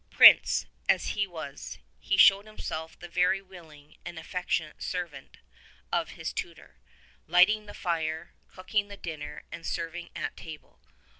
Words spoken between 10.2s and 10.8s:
table.